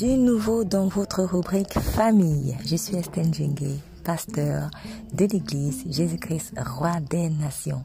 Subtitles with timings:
[0.00, 2.56] Du nouveau dans votre rubrique famille.
[2.64, 4.70] Je suis Estelle Djengue, pasteur
[5.12, 7.82] de l'église Jésus-Christ, roi des nations.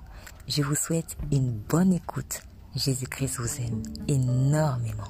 [0.47, 2.41] Je vous souhaite une bonne écoute.
[2.73, 5.03] Jésus-Christ vous aime énormément.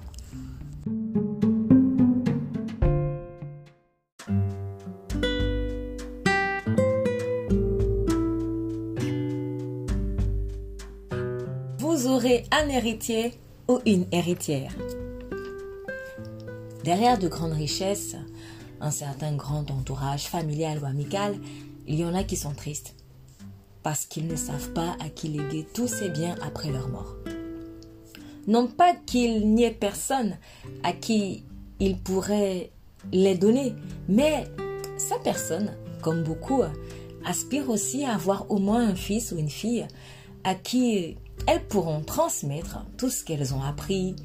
[11.77, 13.35] Vous aurez un héritier
[13.67, 14.71] ou une héritière.
[16.85, 18.15] Derrière de grandes richesses,
[18.79, 21.35] un certain grand entourage familial ou amical,
[21.87, 22.93] il y en a qui sont tristes
[23.81, 27.15] parce qu'ils ne savent pas à qui léguer tous ces biens après leur mort.
[28.45, 30.37] Non pas qu'il n'y ait personne
[30.83, 31.43] à qui
[31.79, 32.71] ils pourraient
[33.11, 33.73] les donner,
[34.07, 34.43] mais
[34.97, 35.71] ces personnes,
[36.03, 36.61] comme beaucoup,
[37.25, 39.87] aspirent aussi à avoir au moins un fils ou une fille
[40.43, 44.15] à qui elles pourront transmettre tout ce qu'elles ont appris,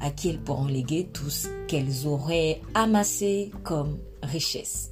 [0.00, 4.90] à qui elles pourront léguer tout ce qu'elles auraient amassé comme richesse.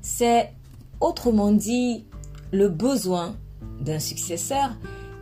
[0.00, 0.52] C'est
[1.00, 2.04] autrement dit
[2.52, 3.36] le besoin
[3.80, 4.76] d'un successeur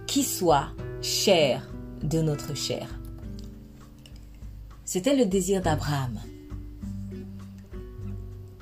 [0.06, 0.68] qui soit
[1.02, 1.68] cher
[2.02, 2.88] de notre chair.
[4.84, 6.20] C'était le désir d'Abraham.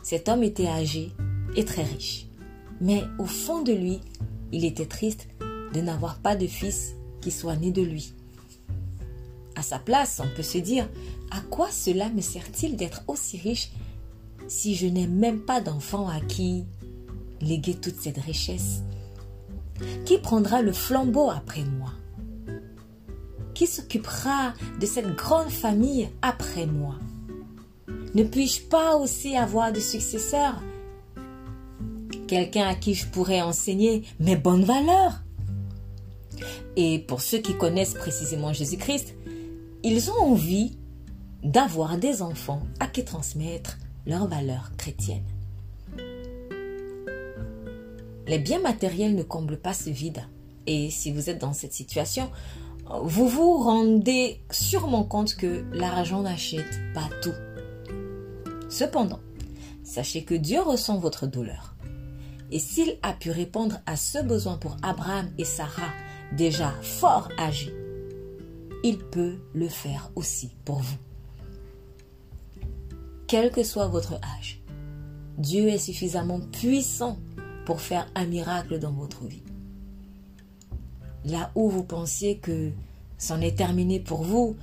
[0.02, 1.12] Cet homme était âgé
[1.56, 2.26] et très riche,
[2.80, 4.00] mais au fond de lui,
[4.52, 5.28] il était triste
[5.74, 8.14] de n'avoir pas de fils qui soit né de lui.
[9.56, 10.88] À sa place, on peut se dire,
[11.30, 13.70] à quoi cela me sert-il d'être aussi riche
[14.48, 16.64] si je n'ai même pas d'enfant à qui
[17.40, 18.82] léguer toute cette richesse?
[20.04, 21.92] Qui prendra le flambeau après moi?
[23.54, 26.96] Qui s'occupera de cette grande famille après moi?
[28.14, 30.60] Ne puis-je pas aussi avoir de successeurs?
[32.26, 35.22] Quelqu'un à qui je pourrais enseigner mes bonnes valeurs?
[36.76, 39.14] Et pour ceux qui connaissent précisément Jésus-Christ,
[39.84, 40.78] ils ont envie
[41.42, 45.26] d'avoir des enfants à qui transmettre leurs valeurs chrétiennes.
[48.26, 50.22] Les biens matériels ne comblent pas ce vide.
[50.66, 52.30] Et si vous êtes dans cette situation,
[53.02, 57.34] vous vous rendez sûrement compte que l'argent n'achète pas tout.
[58.70, 59.20] Cependant,
[59.82, 61.76] sachez que Dieu ressent votre douleur.
[62.50, 65.92] Et s'il a pu répondre à ce besoin pour Abraham et Sarah
[66.32, 67.74] déjà fort âgés,
[68.84, 70.98] il peut le faire aussi pour vous.
[73.26, 74.60] Quel que soit votre âge,
[75.38, 77.18] Dieu est suffisamment puissant
[77.64, 79.42] pour faire un miracle dans votre vie.
[81.24, 82.70] Là où vous pensiez que
[83.16, 84.54] c'en est terminé pour vous,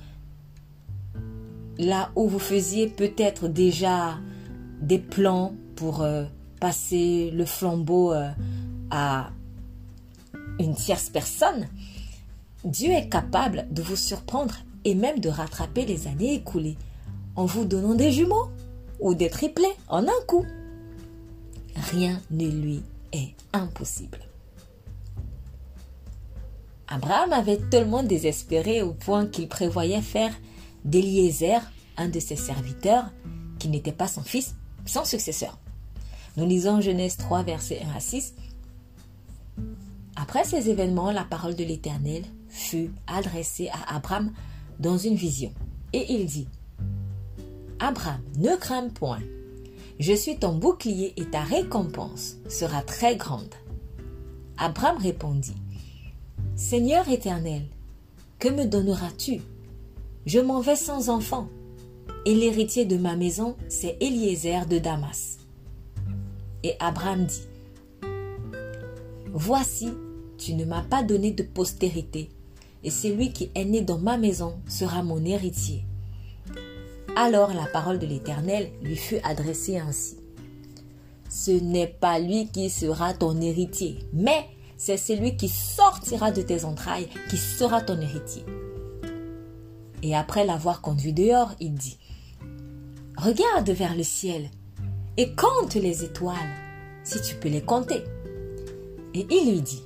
[1.76, 4.18] là où vous faisiez peut-être déjà
[4.80, 6.24] des plans pour euh,
[6.60, 8.30] passer le flambeau euh,
[8.90, 9.30] à
[10.60, 11.66] une tierce personne,
[12.64, 16.76] Dieu est capable de vous surprendre et même de rattraper les années écoulées
[17.34, 18.48] en vous donnant des jumeaux
[19.00, 20.46] ou des triplés en un coup.
[21.90, 24.18] Rien ne lui est impossible.
[26.86, 30.32] Abraham avait tellement désespéré au point qu'il prévoyait faire
[30.84, 31.62] d'Eliezer,
[31.96, 33.06] un de ses serviteurs,
[33.58, 35.58] qui n'était pas son fils, son successeur.
[36.36, 38.34] Nous lisons Genèse 3, versets 1 à 6.
[40.16, 44.32] Après ces événements, la parole de l'Éternel fut adressée à Abraham
[44.78, 45.52] dans une vision.
[45.92, 46.46] Et il dit,
[47.80, 49.22] Abraham, ne crains point.
[49.98, 53.54] Je suis ton bouclier et ta récompense sera très grande.
[54.58, 55.56] Abraham répondit,
[56.54, 57.62] Seigneur éternel,
[58.38, 59.40] que me donneras-tu?
[60.26, 61.48] Je m'en vais sans enfant,
[62.24, 65.38] et l'héritier de ma maison, c'est Eliezer de Damas.
[66.62, 67.42] Et Abraham dit,
[69.32, 69.88] Voici,
[70.38, 72.28] tu ne m'as pas donné de postérité,
[72.84, 75.84] et celui qui est né dans ma maison sera mon héritier.
[77.16, 80.16] Alors la parole de l'Éternel lui fut adressée ainsi.
[81.28, 86.64] Ce n'est pas lui qui sera ton héritier, mais c'est celui qui sortira de tes
[86.64, 88.44] entrailles qui sera ton héritier.
[90.02, 91.98] Et après l'avoir conduit dehors, il dit,
[93.16, 94.50] Regarde vers le ciel
[95.16, 96.36] et compte les étoiles,
[97.04, 98.02] si tu peux les compter.
[99.14, 99.82] Et il lui dit,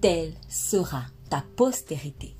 [0.00, 1.04] telle sera
[1.40, 2.34] postérité.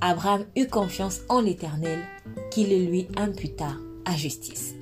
[0.00, 2.00] Abraham eut confiance en l'Éternel
[2.50, 3.72] qui le lui imputa
[4.04, 4.74] à justice.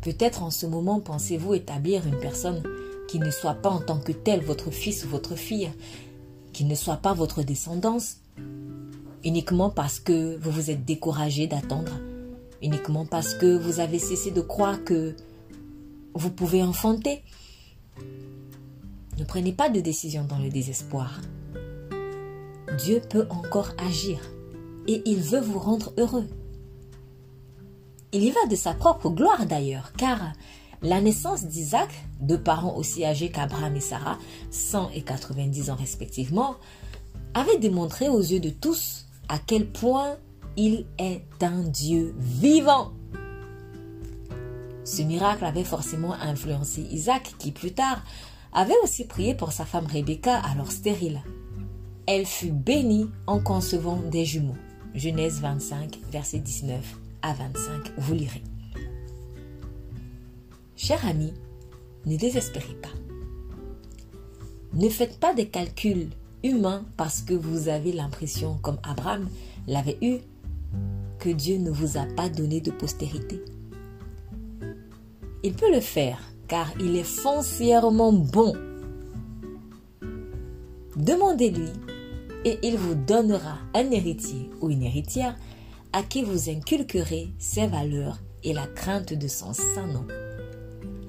[0.00, 2.62] Peut-être en ce moment pensez-vous établir une personne
[3.08, 5.70] qui ne soit pas en tant que telle votre fils ou votre fille,
[6.52, 8.18] qui ne soit pas votre descendance,
[9.24, 11.92] uniquement parce que vous vous êtes découragé d'attendre,
[12.62, 15.14] uniquement parce que vous avez cessé de croire que
[16.14, 17.22] vous pouvez enfanter.
[19.18, 21.20] Ne prenez pas de décision dans le désespoir.
[22.78, 24.20] Dieu peut encore agir
[24.86, 26.28] et il veut vous rendre heureux.
[28.12, 30.32] Il y va de sa propre gloire d'ailleurs, car
[30.82, 34.18] la naissance d'Isaac, deux parents aussi âgés qu'Abraham et Sarah,
[34.50, 36.54] 100 et 90 ans respectivement,
[37.34, 40.16] avait démontré aux yeux de tous à quel point
[40.56, 42.92] il est un Dieu vivant.
[44.84, 48.02] Ce miracle avait forcément influencé Isaac qui plus tard
[48.52, 51.22] avait aussi prié pour sa femme Rebecca alors stérile.
[52.06, 54.56] Elle fut bénie en concevant des jumeaux.
[54.94, 58.42] Genèse 25, verset 19 à 25, vous lirez.
[60.76, 61.34] Cher ami,
[62.06, 62.88] ne désespérez pas.
[64.72, 66.08] Ne faites pas des calculs
[66.42, 69.28] humains parce que vous avez l'impression, comme Abraham
[69.66, 70.18] l'avait eu,
[71.18, 73.42] que Dieu ne vous a pas donné de postérité.
[75.42, 78.54] Il peut le faire car il est foncièrement bon.
[80.96, 81.70] Demandez-lui
[82.44, 85.36] et il vous donnera un héritier ou une héritière
[85.92, 90.06] à qui vous inculquerez ses valeurs et la crainte de son saint nom,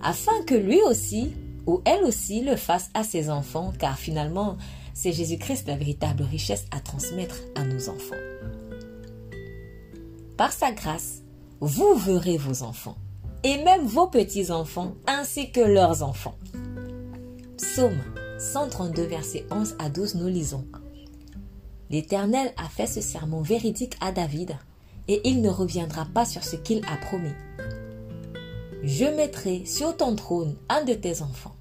[0.02, 1.34] afin que lui aussi
[1.66, 4.58] ou elle aussi le fasse à ses enfants, car finalement,
[4.94, 8.16] c'est Jésus-Christ la véritable richesse à transmettre à nos enfants.
[10.36, 11.22] Par sa grâce,
[11.60, 12.96] vous verrez vos enfants,
[13.44, 16.38] et même vos petits-enfants, ainsi que leurs enfants.
[17.58, 18.00] Psaume
[18.40, 20.66] 132, versets 11 à 12, nous lisons.
[21.90, 24.58] L'Éternel a fait ce serment véridique à David,
[25.08, 27.34] et il ne reviendra pas sur ce qu'il a promis.
[28.84, 31.56] Je mettrai sur ton trône un de tes enfants.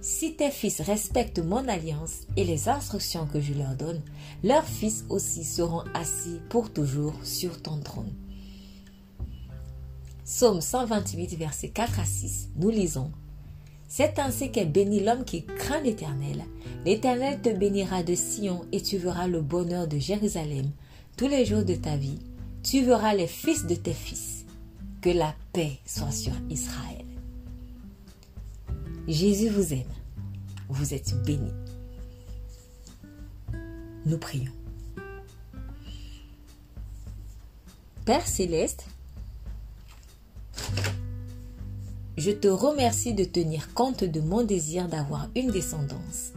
[0.00, 4.02] Si tes fils respectent mon alliance et les instructions que je leur donne,
[4.42, 8.12] leurs fils aussi seront assis pour toujours sur ton trône.
[10.24, 13.10] Psaume 128, versets 4 à 6, nous lisons
[13.88, 16.44] C'est ainsi qu'est béni l'homme qui craint l'Éternel.
[16.84, 20.70] L'Éternel te bénira de Sion et tu verras le bonheur de Jérusalem
[21.16, 22.20] tous les jours de ta vie.
[22.62, 24.46] Tu verras les fils de tes fils.
[25.00, 27.04] Que la paix soit sur Israël.
[29.08, 29.82] Jésus vous aime.
[30.68, 31.52] Vous êtes bénis.
[34.06, 34.52] Nous prions.
[38.04, 38.86] Père céleste,
[42.22, 46.30] je te remercie de tenir compte de mon désir d'avoir une descendance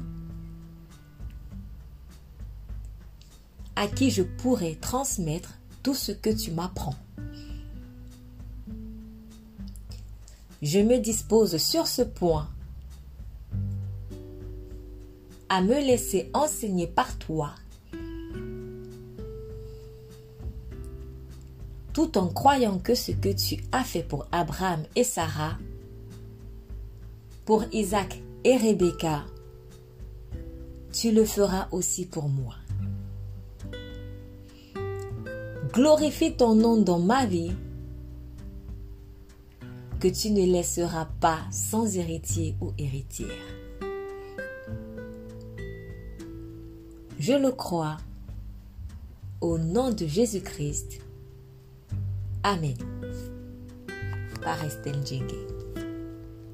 [3.75, 5.53] à qui je pourrais transmettre
[5.83, 6.95] tout ce que tu m'apprends.
[10.63, 12.49] Je me dispose sur ce point
[15.49, 17.51] à me laisser enseigner par toi,
[21.93, 25.59] tout en croyant que ce que tu as fait pour Abraham et Sarah,
[27.45, 29.23] pour Isaac et Rebecca,
[30.91, 32.55] tu le feras aussi pour moi.
[35.73, 37.51] Glorifie ton nom dans ma vie
[39.99, 43.29] que tu ne laisseras pas sans héritier ou héritière.
[47.19, 47.97] Je le crois
[49.41, 51.01] au nom de Jésus-Christ.
[52.43, 52.77] Amen.
[54.41, 55.54] Par Estelle Djenge.